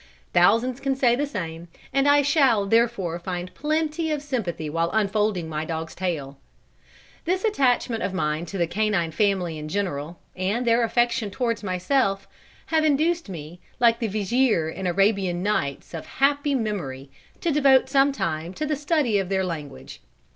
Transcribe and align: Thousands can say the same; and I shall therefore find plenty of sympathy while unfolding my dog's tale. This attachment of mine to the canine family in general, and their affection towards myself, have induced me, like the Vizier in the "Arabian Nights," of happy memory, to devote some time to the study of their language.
Thousands 0.33 0.79
can 0.79 0.95
say 0.95 1.15
the 1.15 1.27
same; 1.27 1.67
and 1.93 2.07
I 2.07 2.23
shall 2.23 2.65
therefore 2.65 3.19
find 3.19 3.53
plenty 3.53 4.09
of 4.09 4.23
sympathy 4.23 4.67
while 4.67 4.89
unfolding 4.93 5.47
my 5.47 5.63
dog's 5.63 5.93
tale. 5.93 6.39
This 7.25 7.45
attachment 7.45 8.01
of 8.01 8.11
mine 8.11 8.47
to 8.47 8.57
the 8.57 8.65
canine 8.65 9.11
family 9.11 9.59
in 9.59 9.67
general, 9.67 10.17
and 10.35 10.65
their 10.65 10.83
affection 10.83 11.29
towards 11.29 11.61
myself, 11.61 12.27
have 12.73 12.83
induced 12.83 13.29
me, 13.29 13.59
like 13.79 13.99
the 13.99 14.07
Vizier 14.07 14.69
in 14.69 14.85
the 14.85 14.89
"Arabian 14.89 15.43
Nights," 15.43 15.93
of 15.93 16.07
happy 16.17 16.55
memory, 16.55 17.11
to 17.39 17.51
devote 17.51 17.87
some 17.87 18.11
time 18.11 18.55
to 18.55 18.65
the 18.65 18.75
study 18.75 19.19
of 19.19 19.29
their 19.29 19.43
language. 19.45 20.01